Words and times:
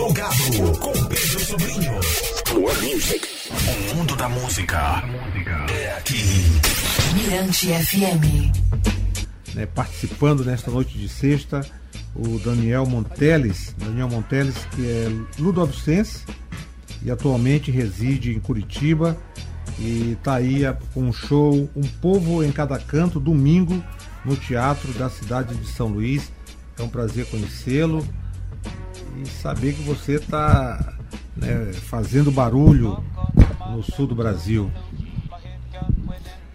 Plugado 0.00 0.78
com 0.78 0.92
Pedro 0.92 1.40
Sobrinho. 1.40 1.92
Music. 2.82 3.28
O 3.52 3.94
mundo 3.94 4.16
da 4.16 4.30
música 4.30 5.04
é 5.70 5.92
aqui. 5.92 6.24
Mirante 7.14 7.66
FM. 7.66 9.54
Né, 9.54 9.66
participando 9.66 10.42
nesta 10.42 10.70
noite 10.70 10.96
de 10.96 11.06
sexta, 11.06 11.60
o 12.16 12.38
Daniel 12.38 12.86
Monteles, 12.86 13.74
Daniel 13.76 14.08
Monteles, 14.08 14.56
que 14.74 14.90
é 14.90 15.06
ludovicense 15.38 16.24
e 17.02 17.10
atualmente 17.10 17.70
reside 17.70 18.34
em 18.34 18.40
Curitiba 18.40 19.18
e 19.78 20.12
está 20.12 20.36
aí 20.36 20.62
com 20.94 21.02
um 21.02 21.12
show 21.12 21.68
Um 21.76 21.86
Povo 22.00 22.42
em 22.42 22.50
Cada 22.50 22.78
Canto, 22.78 23.20
domingo, 23.20 23.84
no 24.24 24.34
Teatro 24.34 24.94
da 24.94 25.10
cidade 25.10 25.54
de 25.54 25.66
São 25.66 25.88
Luís. 25.88 26.32
É 26.78 26.82
um 26.82 26.88
prazer 26.88 27.26
conhecê-lo 27.26 28.02
e 29.22 29.28
saber 29.28 29.74
que 29.74 29.82
você 29.82 30.14
está 30.14 30.94
né, 31.36 31.72
fazendo 31.72 32.30
barulho 32.30 33.02
no 33.70 33.82
sul 33.82 34.06
do 34.06 34.14
Brasil. 34.14 34.70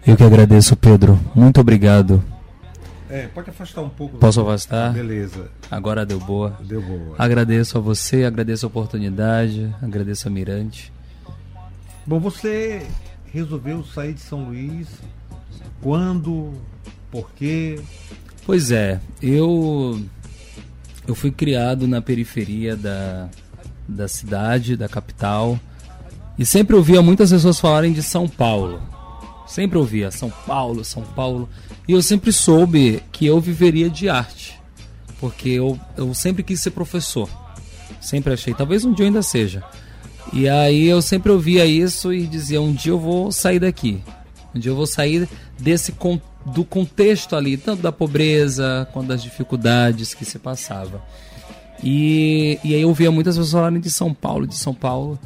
Eu 0.06 0.16
que 0.16 0.22
agradeço, 0.22 0.76
Pedro. 0.76 1.18
Muito 1.34 1.60
obrigado. 1.60 2.22
É, 3.08 3.26
pode 3.28 3.50
afastar 3.50 3.82
um 3.82 3.88
pouco. 3.88 4.18
Posso 4.18 4.40
afastar? 4.40 4.92
Beleza. 4.92 5.50
Agora 5.70 6.04
deu 6.04 6.18
boa. 6.18 6.56
Deu 6.60 6.82
boa. 6.82 7.14
Agradeço 7.18 7.78
a 7.78 7.80
você, 7.80 8.24
agradeço 8.24 8.66
a 8.66 8.68
oportunidade, 8.68 9.74
agradeço 9.80 10.28
a 10.28 10.30
Mirante. 10.30 10.92
Bom, 12.04 12.20
você 12.20 12.86
resolveu 13.32 13.84
sair 13.84 14.12
de 14.14 14.20
São 14.20 14.44
Luís? 14.44 14.88
Quando? 15.80 16.52
Por 17.10 17.30
quê? 17.32 17.80
Pois 18.44 18.70
é, 18.70 19.00
eu 19.20 20.00
eu 21.06 21.14
fui 21.14 21.30
criado 21.30 21.86
na 21.86 22.02
periferia 22.02 22.76
da, 22.76 23.28
da 23.86 24.08
cidade, 24.08 24.76
da 24.76 24.88
capital, 24.88 25.58
e 26.38 26.44
sempre 26.44 26.76
ouvia 26.76 27.00
muitas 27.00 27.30
pessoas 27.30 27.58
falarem 27.58 27.92
de 27.92 28.02
São 28.02 28.28
Paulo. 28.28 28.80
Sempre 29.46 29.78
ouvia 29.78 30.10
São 30.10 30.28
Paulo, 30.28 30.84
São 30.84 31.02
Paulo. 31.02 31.48
E 31.86 31.92
eu 31.92 32.02
sempre 32.02 32.32
soube 32.32 33.02
que 33.12 33.24
eu 33.24 33.40
viveria 33.40 33.88
de 33.88 34.08
arte. 34.08 34.58
Porque 35.20 35.48
eu, 35.48 35.78
eu 35.96 36.12
sempre 36.12 36.42
quis 36.42 36.60
ser 36.60 36.72
professor. 36.72 37.28
Sempre 38.00 38.34
achei. 38.34 38.52
Talvez 38.52 38.84
um 38.84 38.92
dia 38.92 39.04
eu 39.04 39.06
ainda 39.06 39.22
seja. 39.22 39.62
E 40.32 40.48
aí 40.48 40.86
eu 40.86 41.00
sempre 41.00 41.30
ouvia 41.30 41.64
isso 41.64 42.12
e 42.12 42.26
dizia: 42.26 42.60
um 42.60 42.72
dia 42.72 42.92
eu 42.92 42.98
vou 42.98 43.32
sair 43.32 43.60
daqui. 43.60 44.02
Um 44.54 44.58
dia 44.58 44.72
eu 44.72 44.76
vou 44.76 44.86
sair 44.86 45.28
desse 45.58 45.92
do 46.46 46.64
contexto 46.64 47.34
ali, 47.34 47.56
tanto 47.56 47.82
da 47.82 47.90
pobreza 47.90 48.88
quanto 48.92 49.08
das 49.08 49.22
dificuldades 49.22 50.14
que 50.14 50.24
se 50.24 50.38
passava. 50.38 51.02
E, 51.82 52.58
e 52.62 52.74
aí 52.74 52.82
eu 52.82 52.88
ouvia 52.88 53.10
muitas 53.10 53.36
pessoas 53.36 53.52
falarem 53.52 53.80
de 53.80 53.90
São 53.90 54.14
Paulo, 54.14 54.46
de 54.46 54.56
São 54.56 54.72
Paulo. 54.72 55.18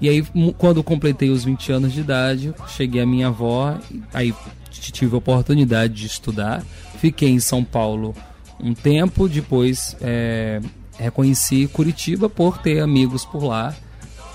E 0.00 0.08
aí, 0.08 0.22
quando 0.58 0.82
completei 0.84 1.30
os 1.30 1.44
20 1.44 1.72
anos 1.72 1.92
de 1.92 2.00
idade, 2.00 2.54
cheguei 2.68 3.00
à 3.00 3.06
minha 3.06 3.28
avó, 3.28 3.78
aí 4.12 4.34
tive 4.70 5.14
a 5.14 5.18
oportunidade 5.18 5.94
de 5.94 6.06
estudar. 6.06 6.62
Fiquei 6.98 7.30
em 7.30 7.40
São 7.40 7.64
Paulo 7.64 8.14
um 8.60 8.74
tempo, 8.74 9.28
depois 9.28 9.96
é, 10.00 10.60
reconheci 10.98 11.66
Curitiba 11.72 12.28
por 12.28 12.58
ter 12.58 12.80
amigos 12.80 13.24
por 13.24 13.42
lá. 13.44 13.74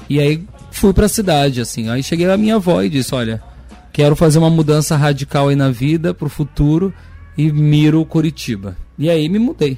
E 0.09 0.19
aí 0.19 0.43
fui 0.71 0.93
para 0.93 1.05
a 1.05 1.09
cidade, 1.09 1.61
assim. 1.61 1.89
Aí 1.89 2.01
cheguei 2.01 2.29
à 2.29 2.35
minha 2.37 2.55
avó 2.55 2.81
e 2.81 2.89
disse: 2.89 3.13
Olha, 3.13 3.41
quero 3.91 4.15
fazer 4.15 4.39
uma 4.39 4.49
mudança 4.49 4.95
radical 4.95 5.49
aí 5.49 5.55
na 5.55 5.69
vida, 5.69 6.13
pro 6.13 6.29
futuro, 6.29 6.93
e 7.37 7.51
miro 7.51 8.05
Curitiba. 8.05 8.75
E 8.97 9.09
aí 9.09 9.27
me 9.29 9.39
mudei. 9.39 9.77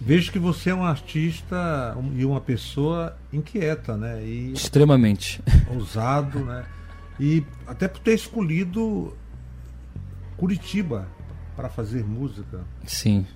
Vejo 0.00 0.30
que 0.30 0.38
você 0.38 0.70
é 0.70 0.74
um 0.74 0.84
artista 0.84 1.96
e 2.14 2.24
uma 2.24 2.40
pessoa 2.40 3.16
inquieta, 3.32 3.96
né? 3.96 4.22
E 4.24 4.52
Extremamente. 4.52 5.40
Ousado, 5.74 6.40
né? 6.40 6.64
E 7.18 7.42
até 7.66 7.88
por 7.88 8.00
ter 8.00 8.14
escolhido 8.14 9.16
Curitiba 10.36 11.08
para 11.56 11.68
fazer 11.68 12.04
música. 12.04 12.60
Sim. 12.86 13.26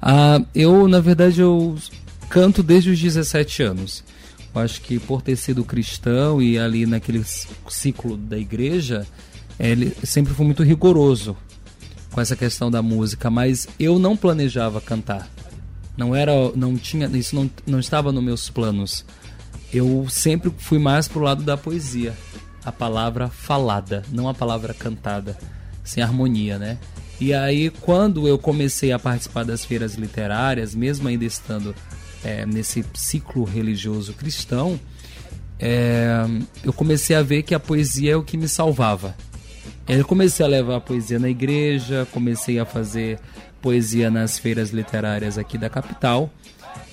Ah, 0.00 0.40
eu, 0.54 0.86
na 0.86 1.00
verdade, 1.00 1.40
eu 1.40 1.76
canto 2.28 2.62
desde 2.62 2.90
os 2.90 3.00
17 3.00 3.62
anos. 3.62 4.04
Eu 4.54 4.60
acho 4.60 4.80
que 4.80 4.98
por 4.98 5.20
ter 5.20 5.36
sido 5.36 5.64
cristão 5.64 6.40
e 6.40 6.58
ali 6.58 6.86
naquele 6.86 7.24
ciclo 7.68 8.16
da 8.16 8.38
igreja, 8.38 9.06
ele 9.58 9.94
sempre 10.04 10.32
foi 10.32 10.46
muito 10.46 10.62
rigoroso 10.62 11.36
com 12.12 12.20
essa 12.20 12.36
questão 12.36 12.70
da 12.70 12.80
música, 12.80 13.28
mas 13.28 13.66
eu 13.78 13.98
não 13.98 14.16
planejava 14.16 14.80
cantar. 14.80 15.28
Não 15.96 16.14
era, 16.14 16.32
não 16.54 16.76
tinha, 16.76 17.06
isso 17.08 17.34
não, 17.34 17.50
não 17.66 17.80
estava 17.80 18.12
nos 18.12 18.22
meus 18.22 18.48
planos. 18.48 19.04
Eu 19.72 20.06
sempre 20.08 20.52
fui 20.56 20.78
mais 20.78 21.08
pro 21.08 21.20
lado 21.20 21.42
da 21.42 21.56
poesia, 21.56 22.14
a 22.64 22.70
palavra 22.70 23.28
falada, 23.28 24.04
não 24.12 24.28
a 24.28 24.34
palavra 24.34 24.72
cantada, 24.72 25.36
sem 25.82 26.02
harmonia, 26.02 26.58
né? 26.58 26.78
E 27.20 27.34
aí, 27.34 27.70
quando 27.70 28.26
eu 28.28 28.38
comecei 28.38 28.92
a 28.92 28.98
participar 28.98 29.44
das 29.44 29.64
feiras 29.64 29.94
literárias, 29.94 30.74
mesmo 30.74 31.08
ainda 31.08 31.24
estando 31.24 31.74
é, 32.24 32.46
nesse 32.46 32.84
ciclo 32.94 33.44
religioso 33.44 34.14
cristão, 34.14 34.80
é, 35.58 36.24
eu 36.64 36.72
comecei 36.72 37.14
a 37.14 37.22
ver 37.22 37.42
que 37.42 37.54
a 37.54 37.60
poesia 37.60 38.12
é 38.12 38.16
o 38.16 38.22
que 38.22 38.36
me 38.36 38.48
salvava. 38.48 39.14
Eu 39.86 40.04
comecei 40.04 40.44
a 40.44 40.48
levar 40.48 40.76
a 40.76 40.80
poesia 40.80 41.18
na 41.18 41.28
igreja, 41.28 42.08
comecei 42.10 42.58
a 42.58 42.64
fazer 42.64 43.18
poesia 43.60 44.10
nas 44.10 44.38
feiras 44.38 44.70
literárias 44.70 45.38
aqui 45.38 45.58
da 45.58 45.68
capital. 45.68 46.30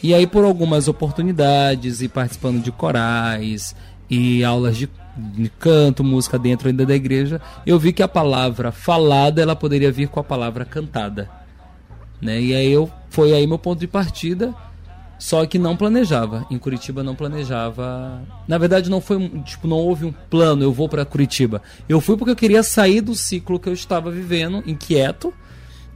E 0.03 0.13
aí, 0.13 0.27
por 0.27 0.43
algumas 0.43 0.87
oportunidades, 0.87 2.01
e 2.01 2.07
participando 2.07 2.61
de 2.61 2.71
corais 2.71 3.75
e 4.09 4.43
aulas 4.43 4.75
de, 4.77 4.89
canto, 5.59 6.03
música 6.03 6.37
dentro 6.39 6.67
ainda 6.67 6.85
da 6.85 6.95
igreja, 6.95 7.39
eu 7.65 7.77
vi 7.77 7.93
que 7.93 8.03
a 8.03 8.07
palavra 8.07 8.71
falada 8.71 9.41
ela 9.41 9.55
poderia 9.55 9.91
vir 9.91 10.07
com 10.07 10.19
a 10.19 10.23
palavra 10.23 10.65
cantada. 10.65 11.29
Né? 12.21 12.41
E 12.41 12.55
aí 12.55 12.71
eu 12.71 12.89
foi 13.09 13.33
aí 13.33 13.45
meu 13.45 13.59
ponto 13.59 13.79
de 13.79 13.87
partida, 13.87 14.53
só 15.21 15.45
que 15.45 15.59
não 15.59 15.77
planejava. 15.77 16.47
Em 16.49 16.57
Curitiba 16.57 17.03
não 17.03 17.13
planejava. 17.13 18.23
Na 18.47 18.57
verdade 18.57 18.89
não 18.89 18.99
foi 18.99 19.29
tipo 19.45 19.67
não 19.67 19.77
houve 19.77 20.03
um 20.03 20.11
plano, 20.11 20.63
eu 20.63 20.73
vou 20.73 20.89
para 20.89 21.05
Curitiba. 21.05 21.61
Eu 21.87 22.01
fui 22.01 22.17
porque 22.17 22.31
eu 22.31 22.35
queria 22.35 22.63
sair 22.63 23.01
do 23.01 23.13
ciclo 23.13 23.59
que 23.59 23.69
eu 23.69 23.73
estava 23.73 24.09
vivendo, 24.09 24.63
inquieto 24.65 25.31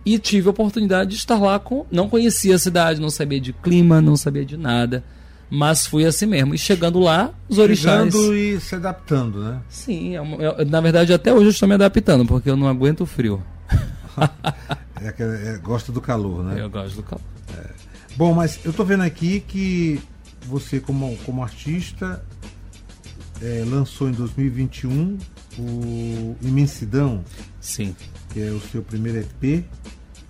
e 0.06 0.20
tive 0.20 0.48
a 0.48 0.52
oportunidade 0.52 1.10
de 1.10 1.16
estar 1.16 1.40
lá 1.40 1.58
com. 1.58 1.88
Não 1.92 2.08
conhecia 2.08 2.54
a 2.54 2.60
cidade, 2.60 3.02
não 3.02 3.10
sabia 3.10 3.42
de 3.42 3.52
clima, 3.52 4.00
não 4.00 4.16
sabia 4.16 4.46
de 4.46 4.58
nada. 4.58 5.04
Mas 5.50 5.88
fui 5.88 6.06
assim 6.06 6.28
mesmo. 6.28 6.54
E 6.54 6.58
chegando 6.60 7.00
lá, 7.00 7.32
os 7.50 7.58
orixás. 7.58 8.14
Chegando 8.14 8.36
e 8.36 8.60
se 8.60 8.76
adaptando, 8.76 9.44
né? 9.44 9.60
Sim, 9.68 10.18
é 10.18 10.66
na 10.66 10.82
verdade 10.82 11.12
até 11.12 11.34
hoje 11.34 11.46
eu 11.46 11.50
estou 11.50 11.68
me 11.68 11.74
adaptando, 11.74 12.28
porque 12.28 12.48
eu 12.48 12.56
não 12.56 12.68
aguento 12.68 13.02
o 13.02 13.06
frio. 13.08 13.42
é, 15.02 15.16
é, 15.18 15.58
gosta 15.58 15.92
do 15.92 16.00
calor, 16.00 16.44
né? 16.44 16.62
Eu 16.62 16.70
gosto 16.70 16.98
do 16.98 17.04
calor. 17.04 17.24
É. 17.58 17.85
Bom, 18.16 18.34
mas 18.34 18.60
eu 18.64 18.72
estou 18.72 18.86
vendo 18.86 19.04
aqui 19.04 19.42
que 19.42 20.00
você, 20.48 20.80
como, 20.80 21.18
como 21.26 21.44
artista, 21.44 22.24
é, 23.42 23.64
lançou 23.68 24.08
em 24.08 24.14
2021 24.14 25.18
o 25.60 26.36
Imensidão. 26.42 27.24
Sim. 27.60 27.94
Que 28.32 28.42
é 28.42 28.52
o 28.52 28.60
seu 28.60 28.82
primeiro 28.82 29.20
EP, 29.20 29.66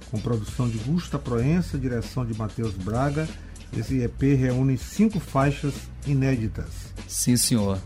com 0.10 0.20
produção 0.20 0.68
de 0.68 0.80
Gusta 0.80 1.20
Proença, 1.20 1.78
direção 1.78 2.26
de 2.26 2.36
Matheus 2.36 2.74
Braga. 2.74 3.28
Esse 3.78 4.02
EP 4.02 4.22
reúne 4.38 4.78
cinco 4.80 5.20
faixas 5.20 5.74
inéditas. 6.08 6.70
Sim, 7.08 7.38
senhor. 7.38 7.80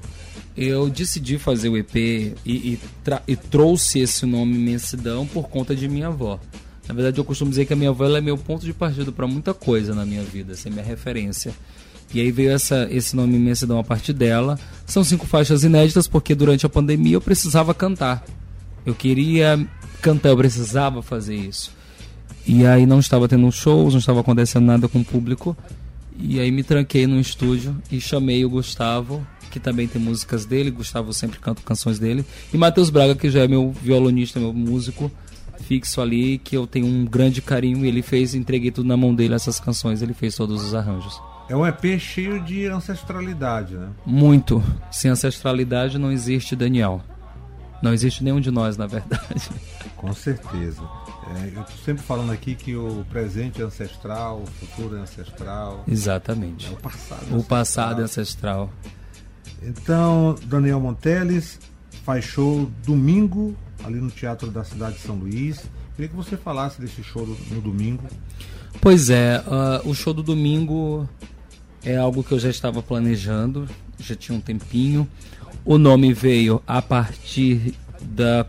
Eu 0.55 0.89
decidi 0.89 1.37
fazer 1.37 1.69
o 1.69 1.77
EP 1.77 1.95
e, 1.95 2.35
e, 2.45 2.79
e 3.27 3.35
trouxe 3.35 3.99
esse 3.99 4.25
nome 4.25 4.55
Imensidão 4.55 5.25
por 5.27 5.49
conta 5.49 5.75
de 5.75 5.87
minha 5.87 6.07
avó. 6.07 6.39
Na 6.89 6.95
verdade, 6.95 7.19
eu 7.19 7.23
costumo 7.23 7.51
dizer 7.51 7.65
que 7.65 7.73
a 7.73 7.75
minha 7.75 7.91
avó 7.91 8.05
é 8.07 8.19
meu 8.19 8.35
ponto 8.35 8.65
de 8.65 8.73
partida 8.73 9.11
para 9.11 9.27
muita 9.27 9.53
coisa 9.53 9.93
na 9.93 10.03
minha 10.03 10.23
vida, 10.23 10.53
assim, 10.53 10.71
minha 10.71 10.83
referência. 10.83 11.53
E 12.11 12.19
aí 12.19 12.31
veio 12.31 12.49
essa, 12.49 12.87
esse 12.89 13.15
nome 13.15 13.35
Imensidão 13.35 13.77
a 13.77 13.83
partir 13.83 14.11
dela. 14.11 14.59
São 14.87 15.03
cinco 15.03 15.27
faixas 15.27 15.63
inéditas 15.63 16.07
porque 16.07 16.33
durante 16.33 16.65
a 16.65 16.69
pandemia 16.69 17.13
eu 17.13 17.21
precisava 17.21 17.75
cantar. 17.75 18.25
Eu 18.83 18.95
queria 18.95 19.63
cantar, 20.01 20.29
eu 20.29 20.37
precisava 20.37 21.03
fazer 21.03 21.35
isso. 21.35 21.71
E 22.47 22.65
aí 22.65 22.87
não 22.87 22.99
estava 22.99 23.27
tendo 23.27 23.51
shows, 23.51 23.93
não 23.93 23.99
estava 23.99 24.21
acontecendo 24.21 24.65
nada 24.65 24.87
com 24.87 25.01
o 25.01 25.05
público. 25.05 25.55
E 26.19 26.39
aí 26.39 26.49
me 26.49 26.63
tranquei 26.63 27.05
no 27.05 27.19
estúdio 27.19 27.79
e 27.91 28.01
chamei 28.01 28.43
o 28.43 28.49
Gustavo, 28.49 29.25
que 29.51 29.59
também 29.59 29.87
tem 29.87 30.01
músicas 30.01 30.43
dele. 30.43 30.71
Gustavo 30.71 31.13
sempre 31.13 31.37
canta 31.37 31.61
canções 31.63 31.99
dele. 31.99 32.25
E 32.51 32.57
Matheus 32.57 32.89
Braga, 32.89 33.13
que 33.13 33.29
já 33.29 33.41
é 33.41 33.47
meu 33.47 33.71
violonista, 33.71 34.39
meu 34.39 34.51
músico 34.51 35.11
fixo 35.63 36.01
ali, 36.01 36.37
que 36.37 36.55
eu 36.55 36.65
tenho 36.65 36.85
um 36.85 37.05
grande 37.05 37.41
carinho. 37.41 37.85
E 37.85 37.87
ele 37.87 38.01
fez, 38.01 38.33
entreguei 38.33 38.71
tudo 38.71 38.87
na 38.87 38.97
mão 38.97 39.13
dele, 39.13 39.33
essas 39.33 39.59
canções. 39.59 40.01
Ele 40.01 40.13
fez 40.13 40.35
todos 40.35 40.63
os 40.63 40.73
arranjos. 40.73 41.21
É 41.49 41.55
um 41.55 41.65
EP 41.65 41.99
cheio 41.99 42.39
de 42.43 42.67
ancestralidade, 42.67 43.75
né? 43.75 43.89
Muito. 44.05 44.63
Sem 44.91 45.09
ancestralidade 45.09 45.97
não 45.97 46.11
existe 46.11 46.55
Daniel. 46.55 47.01
Não 47.81 47.93
existe 47.93 48.23
nenhum 48.23 48.39
de 48.39 48.51
nós, 48.51 48.77
na 48.77 48.85
verdade. 48.85 49.49
Com 49.95 50.13
certeza. 50.13 50.81
É, 51.37 51.45
eu 51.55 51.61
estou 51.61 51.77
sempre 51.83 52.03
falando 52.03 52.31
aqui 52.31 52.55
que 52.55 52.75
o 52.75 53.05
presente 53.09 53.61
é 53.61 53.65
ancestral, 53.65 54.43
o 54.43 54.47
futuro 54.47 54.97
é 54.97 54.99
ancestral. 54.99 55.83
Exatamente. 55.87 56.67
É 56.67 56.69
o 56.71 56.77
passado. 56.77 57.19
O 57.19 57.23
ancestral. 57.23 57.43
passado 57.43 58.01
é 58.01 58.03
ancestral. 58.03 58.69
Então, 59.61 60.35
Daniel 60.45 60.79
Monteles 60.79 61.59
faz 62.03 62.25
show 62.25 62.69
domingo 62.85 63.55
ali 63.83 63.99
no 63.99 64.09
Teatro 64.09 64.49
da 64.51 64.63
Cidade 64.63 64.95
de 64.95 65.01
São 65.01 65.15
Luís. 65.15 65.63
Queria 65.95 66.09
que 66.09 66.15
você 66.15 66.37
falasse 66.37 66.79
desse 66.79 67.03
show 67.03 67.25
no, 67.51 67.61
domingo. 67.61 68.03
Pois 68.81 69.09
é, 69.09 69.43
uh, 69.45 69.89
o 69.89 69.93
show 69.93 70.13
do 70.13 70.23
domingo 70.23 71.07
é 71.83 71.97
algo 71.97 72.23
que 72.23 72.31
eu 72.31 72.39
já 72.39 72.49
estava 72.49 72.81
planejando, 72.81 73.67
já 73.99 74.15
tinha 74.15 74.37
um 74.37 74.41
tempinho. 74.41 75.07
O 75.65 75.77
nome 75.77 76.13
veio 76.13 76.61
a 76.65 76.81
partir 76.81 77.73
da 78.01 78.45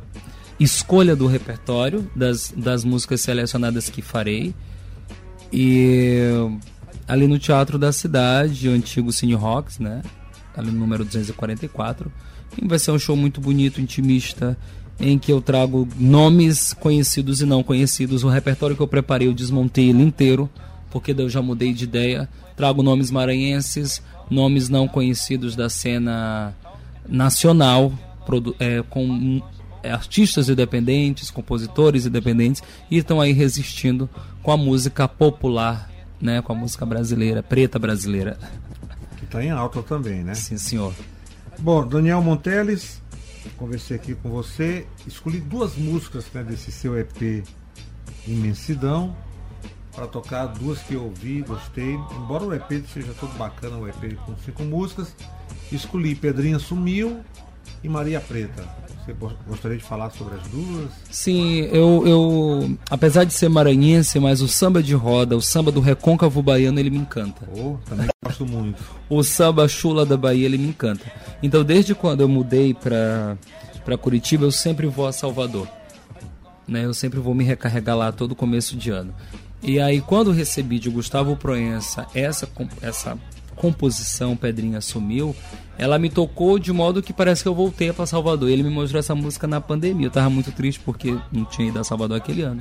escolha 0.59 1.17
do 1.17 1.27
repertório, 1.27 2.09
das, 2.15 2.53
das 2.57 2.85
músicas 2.85 3.21
selecionadas 3.21 3.89
que 3.89 4.03
farei. 4.03 4.55
E 5.53 6.21
ali 7.09 7.27
no 7.27 7.39
Teatro 7.39 7.79
da 7.79 7.93
Cidade, 7.93 8.69
o 8.69 8.73
antigo 8.73 9.13
Cine 9.13 9.35
Rocks, 9.35 9.79
né? 9.79 10.03
Ali 10.57 10.71
no 10.71 10.79
número 10.79 11.05
244. 11.05 12.13
Vai 12.63 12.79
ser 12.79 12.91
um 12.91 12.99
show 12.99 13.17
muito 13.17 13.41
bonito, 13.41 13.81
intimista, 13.81 14.57
em 14.99 15.19
que 15.19 15.33
eu 15.33 15.41
trago 15.41 15.89
nomes 15.97 16.73
conhecidos 16.73 17.41
e 17.41 17.47
não 17.47 17.63
conhecidos. 17.63 18.23
O 18.25 18.29
repertório 18.29 18.77
que 18.77 18.83
eu 18.83 18.89
preparei, 18.89 19.29
eu 19.29 19.33
desmontei 19.33 19.89
ele 19.89 20.03
inteiro, 20.03 20.49
porque 20.91 21.15
eu 21.17 21.29
já 21.29 21.41
mudei 21.41 21.73
de 21.73 21.85
ideia. 21.85 22.29
Trago 22.57 22.83
nomes 22.83 23.11
maranhenses, 23.11 24.03
nomes 24.29 24.69
não 24.69 24.87
conhecidos 24.87 25.57
da 25.57 25.69
cena 25.69 26.55
nacional, 27.09 27.93
é, 28.59 28.83
com 28.89 29.43
é, 29.83 29.91
artistas 29.91 30.49
independentes, 30.49 31.31
compositores 31.31 32.07
independentes, 32.07 32.63
e 32.91 32.99
estão 32.99 33.21
aí 33.21 33.33
resistindo 33.33 34.09
com 34.43 34.53
a 34.53 34.57
música 34.57 35.09
popular, 35.09 35.91
né, 36.21 36.43
com 36.43 36.53
a 36.53 36.57
música 36.57 36.85
brasileira, 36.85 37.43
preta 37.43 37.79
brasileira. 37.79 38.39
Que 39.17 39.25
está 39.25 39.43
em 39.43 39.51
alta 39.51 39.83
também, 39.83 40.23
né? 40.23 40.35
Sim, 40.35 40.59
senhor. 40.59 40.95
Bom, 41.63 41.87
Daniel 41.87 42.23
Monteles, 42.23 43.03
conversei 43.59 43.95
aqui 43.95 44.15
com 44.15 44.31
você, 44.31 44.87
escolhi 45.07 45.41
duas 45.41 45.77
músicas 45.77 46.25
né, 46.33 46.43
desse 46.43 46.73
seu 46.73 46.99
EP 46.99 47.45
Imensidão, 48.27 49.15
para 49.95 50.07
tocar 50.07 50.47
duas 50.47 50.81
que 50.81 50.95
eu 50.95 51.05
ouvi, 51.05 51.43
gostei. 51.43 51.97
Embora 52.17 52.45
o 52.45 52.55
EP 52.55 52.83
seja 52.91 53.13
todo 53.21 53.37
bacana, 53.37 53.77
o 53.77 53.87
EP 53.87 54.17
com 54.25 54.35
cinco 54.39 54.63
músicas, 54.63 55.15
escolhi 55.71 56.15
Pedrinha 56.15 56.59
Sumiu 56.59 57.21
e 57.85 57.89
Maria 57.91 58.23
Preta. 58.23 58.67
Você 59.05 59.17
gostaria 59.49 59.77
de 59.79 59.83
falar 59.83 60.11
sobre 60.11 60.35
as 60.35 60.47
duas? 60.49 60.91
Sim, 61.11 61.61
eu, 61.73 62.07
eu 62.07 62.79
apesar 62.91 63.25
de 63.25 63.33
ser 63.33 63.49
maranhense, 63.49 64.21
mas 64.21 64.43
o 64.43 64.49
samba 64.49 64.83
de 64.83 64.95
roda, 64.95 65.37
o 65.37 65.41
samba 65.41 65.73
do 65.73 65.81
recôncavo 65.81 66.43
baiano, 66.43 66.79
ele 66.79 66.91
me 66.91 66.99
encanta. 66.99 67.49
Oh, 67.57 67.77
também 67.89 68.09
gosto 68.25 68.47
muito. 68.47 68.83
O 69.09 69.23
samba 69.23 69.67
chula 69.67 70.05
da 70.05 70.17
Bahia, 70.17 70.47
ele 70.47 70.59
me 70.59 70.69
encanta. 70.69 71.11
Então, 71.43 71.65
desde 71.65 71.95
quando 71.95 72.21
eu 72.21 72.29
mudei 72.29 72.75
para 72.75 73.37
para 73.85 73.97
Curitiba, 73.97 74.45
eu 74.45 74.53
sempre 74.53 74.87
vou 74.87 75.07
a 75.07 75.13
Salvador. 75.13 75.67
Né? 76.69 76.85
Eu 76.85 76.95
sempre 76.95 77.19
vou 77.19 77.35
me 77.35 77.43
recarregar 77.43 77.97
lá 77.97 78.13
todo 78.13 78.35
começo 78.37 78.77
de 78.77 78.91
ano. 78.91 79.15
E 79.63 79.81
aí, 79.81 80.01
quando 80.01 80.31
recebi 80.31 80.79
de 80.79 80.89
Gustavo 80.89 81.37
Proença 81.37 82.07
essa, 82.15 82.49
essa 82.81 83.19
composição 83.61 84.35
Pedrinha 84.35 84.81
Sumiu, 84.81 85.37
ela 85.77 85.99
me 85.99 86.09
tocou 86.09 86.59
de 86.59 86.73
modo 86.73 87.03
que 87.03 87.13
parece 87.13 87.43
que 87.43 87.49
eu 87.49 87.55
voltei 87.55 87.93
para 87.93 88.07
Salvador. 88.07 88.49
Ele 88.49 88.63
me 88.63 88.71
mostrou 88.71 88.99
essa 88.99 89.15
música 89.15 89.47
na 89.47 89.61
pandemia. 89.61 90.07
Eu 90.07 90.11
tava 90.11 90.31
muito 90.31 90.51
triste 90.51 90.81
porque 90.81 91.15
não 91.31 91.45
tinha 91.45 91.69
ido 91.69 91.79
a 91.79 91.85
Salvador 91.85 92.17
aquele 92.17 92.41
ano. 92.41 92.61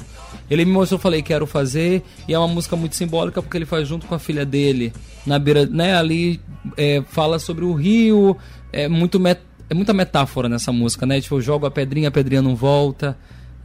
Ele 0.50 0.66
me 0.66 0.72
mostrou, 0.72 1.00
falei, 1.00 1.22
quero 1.22 1.48
fazer. 1.48 2.04
E 2.28 2.34
é 2.34 2.38
uma 2.40 2.50
música 2.50 2.76
muito 2.76 2.98
simbólica 2.98 3.42
porque 3.42 3.58
ele 3.58 3.66
faz 3.66 3.88
junto 3.88 4.08
com 4.08 4.16
a 4.16 4.20
filha 4.20 4.46
dele, 4.46 4.94
na 5.26 5.40
beira, 5.40 5.66
né? 5.66 5.96
Ali 5.96 6.40
é, 6.76 7.02
fala 7.08 7.40
sobre 7.40 7.64
o 7.64 7.74
rio. 7.74 8.36
É, 8.72 8.90
muito 8.90 9.20
met, 9.20 9.40
é 9.70 9.74
muita 9.74 9.94
metáfora 9.94 10.50
nessa 10.50 10.72
música, 10.72 11.06
né? 11.06 11.22
Tipo, 11.22 11.36
eu 11.36 11.42
jogo 11.42 11.66
a 11.66 11.72
pedrinha, 11.72 12.10
a 12.10 12.12
pedrinha 12.12 12.42
não 12.42 12.56
volta. 12.56 13.18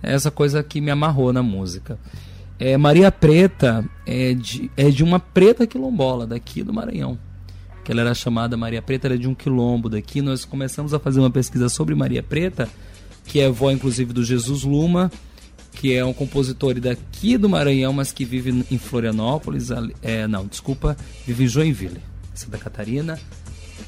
É 0.02 0.14
essa 0.14 0.30
coisa 0.30 0.62
que 0.62 0.80
me 0.80 0.90
amarrou 0.90 1.32
na 1.32 1.42
música. 1.42 1.98
É, 2.58 2.76
Maria 2.76 3.10
Preta 3.10 3.84
é 4.06 4.32
de, 4.34 4.70
é 4.76 4.88
de 4.90 5.02
uma 5.02 5.18
preta 5.18 5.66
quilombola 5.66 6.26
daqui 6.26 6.62
do 6.62 6.72
Maranhão. 6.72 7.18
Que 7.84 7.92
ela 7.92 8.00
era 8.00 8.14
chamada 8.14 8.56
Maria 8.56 8.80
Preta, 8.80 9.08
era 9.08 9.18
de 9.18 9.28
um 9.28 9.34
quilombo 9.34 9.88
daqui. 9.88 10.22
Nós 10.22 10.44
começamos 10.44 10.94
a 10.94 10.98
fazer 10.98 11.20
uma 11.20 11.30
pesquisa 11.30 11.68
sobre 11.68 11.94
Maria 11.94 12.22
Preta, 12.22 12.68
que 13.26 13.40
é 13.40 13.46
avó 13.46 13.70
inclusive 13.70 14.12
do 14.12 14.24
Jesus 14.24 14.62
Luma, 14.62 15.10
que 15.72 15.92
é 15.92 16.04
um 16.04 16.12
compositor 16.12 16.78
daqui 16.80 17.36
do 17.36 17.48
Maranhão, 17.48 17.92
mas 17.92 18.12
que 18.12 18.24
vive 18.24 18.64
em 18.70 18.78
Florianópolis. 18.78 19.68
É, 20.00 20.26
não, 20.26 20.46
desculpa, 20.46 20.96
vive 21.26 21.44
em 21.44 21.48
Joinville, 21.48 22.00
Santa 22.32 22.56
Catarina. 22.56 23.18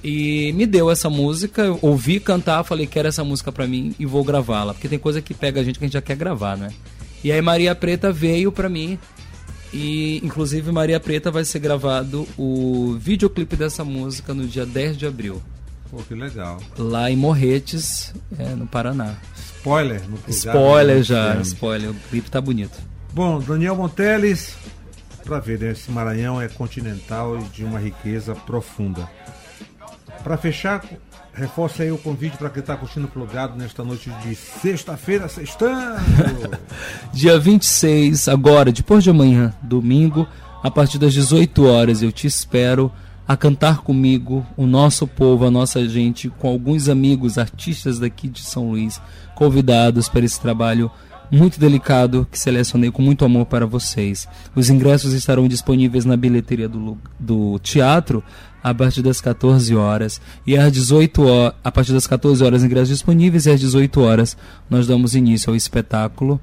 E 0.02 0.52
me 0.52 0.66
deu 0.66 0.90
essa 0.90 1.08
música, 1.08 1.76
ouvi 1.80 2.20
cantar, 2.20 2.62
falei, 2.64 2.86
quero 2.86 3.08
essa 3.08 3.24
música 3.24 3.50
para 3.50 3.66
mim 3.66 3.94
e 3.98 4.04
vou 4.04 4.22
gravá-la. 4.24 4.74
Porque 4.74 4.88
tem 4.88 4.98
coisa 4.98 5.22
que 5.22 5.32
pega 5.32 5.60
a 5.60 5.64
gente 5.64 5.78
que 5.78 5.84
a 5.84 5.88
gente 5.88 5.94
já 5.94 6.02
quer 6.02 6.16
gravar, 6.16 6.56
né? 6.56 6.68
E 7.22 7.32
aí 7.32 7.40
Maria 7.40 7.74
Preta 7.74 8.12
veio 8.12 8.52
para 8.52 8.68
mim 8.68 8.98
e 9.72 10.20
inclusive 10.24 10.70
Maria 10.70 11.00
Preta 11.00 11.30
vai 11.30 11.44
ser 11.44 11.58
gravado 11.58 12.26
o 12.38 12.96
videoclipe 13.00 13.56
dessa 13.56 13.84
música 13.84 14.32
no 14.32 14.46
dia 14.46 14.64
10 14.64 14.96
de 14.96 15.06
abril. 15.06 15.42
Pô, 15.90 15.98
que 15.98 16.14
legal. 16.14 16.60
Lá 16.78 17.10
em 17.10 17.16
Morretes, 17.16 18.14
é, 18.38 18.48
no 18.54 18.66
Paraná. 18.66 19.14
Spoiler 19.58 20.02
no 20.08 20.18
Spoiler 20.28 21.02
já, 21.02 21.40
spoiler. 21.40 21.90
O 21.90 21.94
clipe 22.08 22.30
tá 22.30 22.40
bonito. 22.40 22.78
Bom, 23.12 23.40
Daniel 23.40 23.74
Monteles, 23.74 24.54
para 25.24 25.40
ver, 25.40 25.58
né, 25.58 25.72
esse 25.72 25.90
Maranhão 25.90 26.40
é 26.40 26.48
continental 26.48 27.38
e 27.38 27.42
de 27.44 27.64
uma 27.64 27.78
riqueza 27.78 28.34
profunda. 28.34 29.08
Para 30.26 30.36
fechar, 30.36 30.82
Reforça 31.32 31.84
aí 31.84 31.92
o 31.92 31.98
convite 31.98 32.36
para 32.36 32.50
quem 32.50 32.58
está 32.58 32.74
curtindo 32.76 33.06
plugado 33.06 33.56
nesta 33.56 33.84
noite 33.84 34.10
de 34.24 34.34
sexta-feira, 34.34 35.28
sextando. 35.28 36.00
Dia 37.14 37.38
26, 37.38 38.26
agora, 38.26 38.72
depois 38.72 39.04
de 39.04 39.10
amanhã, 39.10 39.54
domingo, 39.62 40.26
a 40.64 40.70
partir 40.70 40.98
das 40.98 41.14
18 41.14 41.64
horas, 41.66 42.02
eu 42.02 42.10
te 42.10 42.26
espero 42.26 42.90
a 43.28 43.36
cantar 43.36 43.82
comigo, 43.82 44.44
o 44.56 44.66
nosso 44.66 45.06
povo, 45.06 45.44
a 45.44 45.50
nossa 45.50 45.88
gente, 45.88 46.28
com 46.28 46.48
alguns 46.48 46.88
amigos, 46.88 47.38
artistas 47.38 48.00
daqui 48.00 48.26
de 48.26 48.40
São 48.40 48.70
Luís, 48.70 49.00
convidados 49.36 50.08
para 50.08 50.24
esse 50.24 50.40
trabalho 50.40 50.90
muito 51.30 51.58
delicado 51.58 52.26
que 52.30 52.38
selecionei 52.38 52.90
com 52.90 53.02
muito 53.02 53.24
amor 53.24 53.46
para 53.46 53.66
vocês. 53.66 54.28
Os 54.54 54.70
ingressos 54.70 55.12
estarão 55.12 55.46
disponíveis 55.48 56.04
na 56.04 56.16
bilheteria 56.16 56.68
do, 56.68 56.98
do 57.18 57.58
teatro 57.58 58.22
a 58.66 58.74
partir 58.74 59.00
das 59.00 59.20
14 59.20 59.76
horas 59.76 60.20
e 60.44 60.58
às 60.58 60.72
18 60.72 61.22
horas, 61.22 61.54
a 61.62 61.70
partir 61.70 61.92
das 61.92 62.04
14 62.04 62.42
horas 62.42 62.64
ingressos 62.64 62.88
disponíveis 62.88 63.46
e 63.46 63.50
às 63.52 63.60
18 63.60 64.00
horas 64.00 64.36
nós 64.68 64.88
damos 64.88 65.14
início 65.14 65.50
ao 65.50 65.56
espetáculo. 65.56 66.40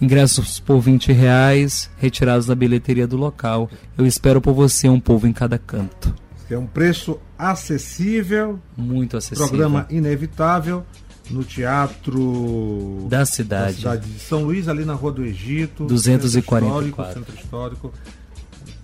Ingressos 0.00 0.58
por 0.58 0.80
20 0.80 1.12
reais, 1.12 1.88
retirados 1.98 2.46
da 2.46 2.54
bilheteria 2.56 3.06
do 3.06 3.16
local. 3.16 3.70
Eu 3.96 4.04
espero 4.04 4.40
por 4.40 4.54
você, 4.54 4.88
um 4.88 4.98
povo 4.98 5.28
em 5.28 5.32
cada 5.32 5.56
canto. 5.56 6.12
É 6.50 6.58
um 6.58 6.66
preço 6.66 7.16
acessível. 7.38 8.58
Muito 8.76 9.16
acessível. 9.16 9.46
Programa 9.46 9.86
inevitável 9.88 10.84
no 11.30 11.44
Teatro 11.44 13.06
da 13.08 13.24
cidade. 13.24 13.74
da 13.74 13.78
cidade 13.78 14.10
de 14.10 14.18
São 14.18 14.42
Luís, 14.42 14.66
ali 14.66 14.84
na 14.84 14.94
Rua 14.94 15.12
do 15.12 15.24
Egito. 15.24 15.84
244. 15.84 16.66
Centro 16.66 16.88
histórico, 16.88 17.14
centro 17.14 17.34
histórico. 17.36 17.92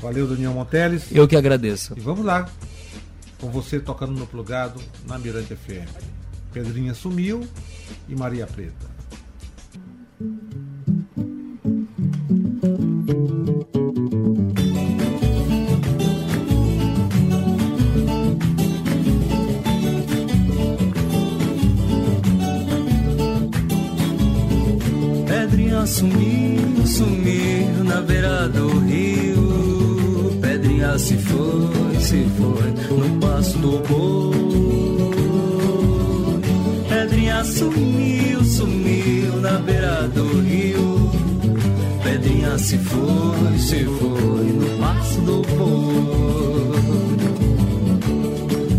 Valeu, 0.03 0.27
Daniel 0.27 0.53
Monteles. 0.53 1.05
Eu 1.13 1.29
que 1.29 1.37
agradeço. 1.37 1.95
E 1.97 2.01
vamos 2.01 2.25
lá, 2.25 2.51
com 3.41 3.49
você 3.51 3.79
tocando 3.79 4.13
no 4.13 4.27
plugado 4.27 4.83
na 5.07 5.17
Mirante 5.17 5.55
FM. 5.55 5.89
Pedrinha 6.53 6.93
sumiu 6.93 7.47
e 8.09 8.17
Maria 8.17 8.47
Preta. 8.47 8.91
Se 42.59 42.79
foi, 42.79 43.59
se 43.59 43.85
foi 43.85 44.45
no 44.53 44.79
passo 44.79 45.21
do 45.23 45.43
boi. 45.57 46.77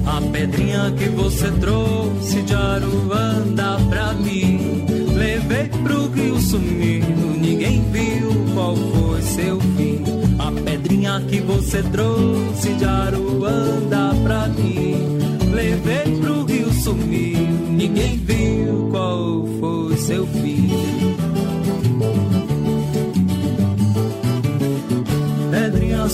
A 0.06 0.22
pedrinha 0.32 0.92
que 0.98 1.10
você 1.10 1.52
trouxe 1.60 2.42
de 2.44 2.54
Aruanda 2.54 3.78
pra 3.90 4.14
mim, 4.14 4.86
levei 5.16 5.68
pro 5.84 6.08
Rio 6.10 6.40
sumiu, 6.40 7.04
ninguém 7.40 7.84
viu 7.92 8.32
qual 8.54 8.76
foi 8.76 9.22
seu 9.22 9.60
fim. 9.60 10.04
A 10.40 10.52
pedrinha 10.52 11.22
que 11.30 11.40
você 11.42 11.82
trouxe 11.84 12.74
de 12.74 12.86
Aruanda 12.86 14.14
pra 14.24 14.48
mim, 14.48 15.18
levei 15.52 16.18
pro 16.20 16.44
rio, 16.46 16.72
sumiu, 16.74 17.48
ninguém 17.70 18.18
viu 18.18 18.90
qual 18.92 19.48
foi 19.60 19.98
seu 19.98 20.26
fim. 20.28 21.23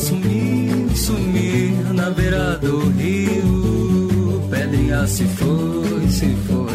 Sumiu, 0.09 0.89
sumiu 0.95 1.93
na 1.93 2.09
beira 2.09 2.57
do 2.57 2.79
rio. 2.97 4.41
Pedrinha 4.49 5.05
se 5.05 5.23
foi, 5.25 6.07
se 6.09 6.35
foi 6.47 6.68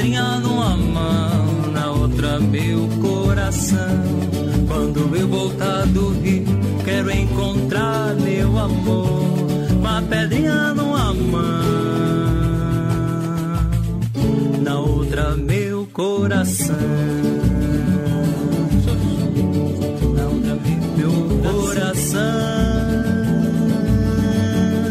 pedrinha 0.00 0.38
numa 0.38 0.76
mão, 0.78 1.72
na 1.72 1.90
outra 1.90 2.40
meu 2.40 2.88
coração. 3.02 3.76
Quando 4.66 5.14
eu 5.14 5.28
voltar 5.28 5.84
do 5.88 6.08
rio, 6.20 6.46
quero 6.82 7.10
encontrar 7.10 8.14
meu 8.14 8.58
amor. 8.58 9.20
Com 9.78 9.86
a 9.86 10.00
pedrinha 10.00 10.72
numa 10.72 11.12
mão, 11.12 11.42
na 14.62 14.78
outra 14.78 15.36
meu 15.36 15.86
coração. 15.92 16.76
Na 20.16 20.24
outra 20.24 20.56
meu 20.96 21.12
coração. 21.42 22.24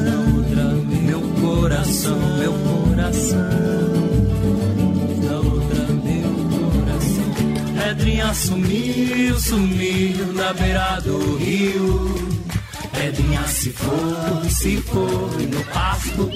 Na 0.06 0.16
outra 0.36 0.64
meu 1.02 1.22
coração, 1.42 2.20
meu 2.38 2.54
coração. 2.54 3.59
Pedrinha 8.30 8.36
sumiu, 8.36 9.40
sumiu 9.40 10.34
na 10.34 10.54
beira 10.54 11.00
do 11.02 11.38
rio. 11.38 12.14
Pedrinha 12.92 13.42
se 13.48 13.72
foi, 13.72 14.50
se 14.52 14.78
foi 14.84 15.48
no 15.48 15.64
pasto 15.74 16.30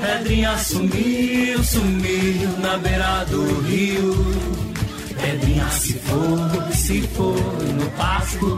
Pedrinha 0.00 0.56
sumiu, 0.58 1.64
sumiu 1.64 2.58
na 2.60 2.78
beira 2.78 3.24
do 3.24 3.62
rio. 3.62 4.14
Pedrinha 5.20 5.68
se 5.70 5.94
foi, 5.94 6.72
se 6.72 7.02
foi 7.02 7.72
no 7.72 7.90
pasto 7.96 8.56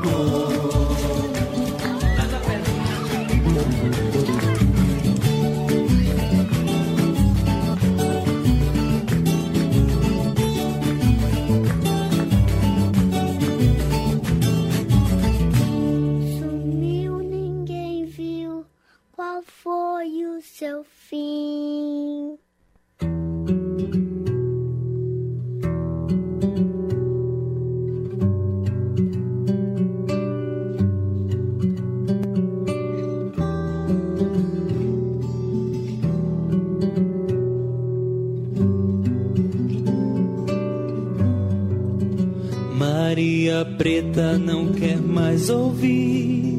Preta 43.76 44.38
não 44.38 44.72
quer 44.72 45.00
mais 45.00 45.50
ouvir 45.50 46.56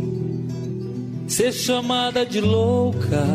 ser 1.27 1.51
chamada 1.51 2.25
de 2.25 2.39
louca. 2.39 3.25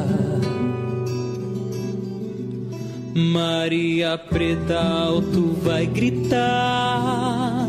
Maria 3.14 4.16
Preta 4.16 4.78
alto 4.78 5.54
vai 5.62 5.86
gritar, 5.86 7.68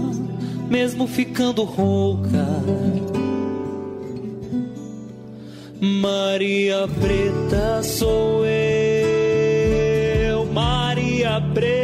mesmo 0.70 1.08
ficando 1.08 1.64
rouca. 1.64 2.48
Maria 5.82 6.88
Preta 7.02 7.84
sou 7.84 8.46
eu, 8.46 10.46
Maria 10.46 11.42
Preta. 11.54 11.83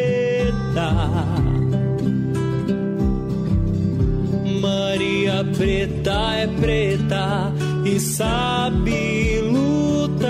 Preta 5.60 6.36
é 6.36 6.48
preta 6.48 7.52
e 7.86 8.00
sabe 8.00 9.42
lutar. 9.42 10.30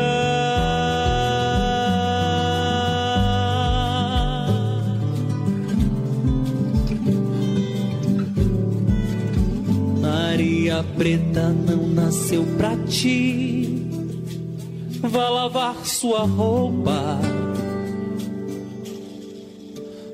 Maria 10.02 10.84
Preta 10.98 11.50
não 11.50 11.90
nasceu 11.90 12.44
pra 12.58 12.76
ti. 12.88 13.88
Vá 15.00 15.30
lavar 15.30 15.86
sua 15.86 16.22
roupa. 16.22 17.20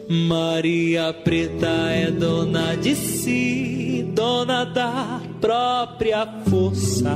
Maria 0.08 1.12
Preta 1.12 1.90
é 1.90 2.12
dona 2.12 2.76
de 2.76 2.96
si, 2.96 4.08
dona 4.14 4.64
da 4.64 5.20
própria 5.42 6.28
força. 6.48 7.16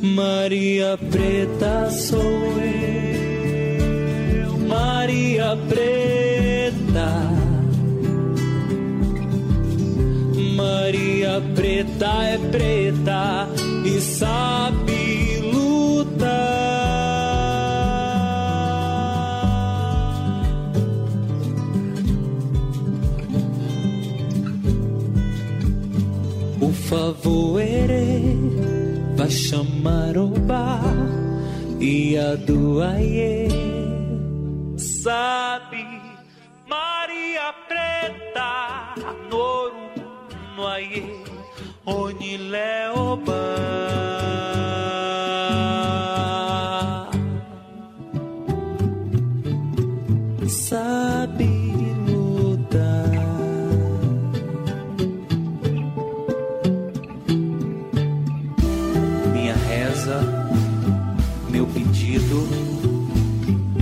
Maria 0.00 0.96
Preta 1.10 1.90
sou 1.90 2.20
eu, 2.62 4.56
Maria 4.68 5.58
Preta. 5.68 7.10
Maria 10.54 11.42
Preta 11.56 12.22
é 12.22 12.38
preta 12.52 13.48
e 13.84 14.00
sabe 14.00 14.89
favoerê 27.30 28.18
vai 29.16 29.30
chamar 29.30 30.16
o 30.16 30.28
bar 30.40 30.82
e 31.80 32.18
a 32.18 32.34
do. 32.34 32.80
Sabe, 34.76 35.86
Maria 36.68 37.52
Preta, 37.68 38.94
Noru, 39.30 39.90
no 40.56 40.66
aie, 40.66 41.04
Onileoba. 41.86 43.30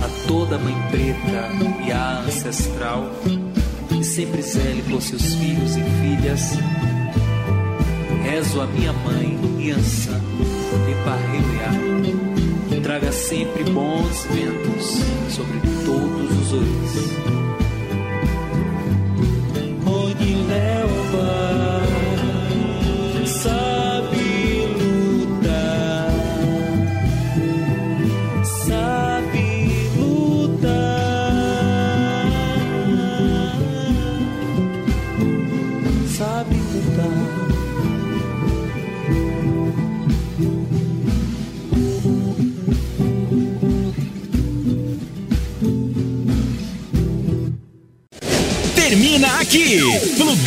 A 0.01 0.27
toda 0.27 0.57
mãe 0.57 0.75
preta 0.91 1.49
e 1.85 1.91
a 1.91 2.19
ancestral 2.19 3.09
sempre 4.03 4.41
zele 4.41 4.81
por 4.83 5.01
seus 5.01 5.33
filhos 5.35 5.75
e 5.75 5.83
filhas. 6.01 6.53
Rezo 8.23 8.61
a 8.61 8.67
minha 8.67 8.93
mãe 8.93 9.37
Yansan 9.59 10.21
e 10.89 10.93
Parreiuiá. 11.05 12.81
Traga 12.83 13.11
sempre 13.11 13.63
bons 13.65 14.25
ventos 14.25 15.01
sobre 15.29 15.59
todos 15.85 16.31
os 16.39 16.53
ois. 16.53 17.48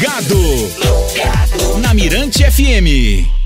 Plugado, 0.03 1.79
na 1.81 1.95
Mirante 1.95 2.43
FM. 2.43 3.42